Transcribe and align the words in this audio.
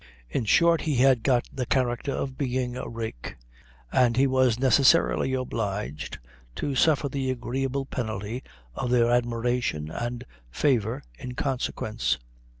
In 0.31 0.45
short, 0.45 0.81
he 0.81 0.95
had 0.95 1.21
got 1.21 1.47
the 1.53 1.67
character 1.67 2.11
of 2.11 2.35
being 2.35 2.75
a 2.75 2.89
rake; 2.89 3.35
and 3.91 4.17
he 4.17 4.25
was 4.25 4.57
necessarily 4.57 5.35
obliged 5.35 6.17
to 6.55 6.73
suffer 6.73 7.07
the 7.07 7.29
agreeable 7.29 7.85
penalty 7.85 8.41
of 8.73 8.89
their 8.89 9.11
admiration 9.11 9.91
and 9.91 10.23
favor 10.49 11.03
in 11.19 11.35
consequence. 11.35 12.17